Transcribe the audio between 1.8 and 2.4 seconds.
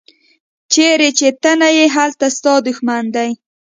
هلته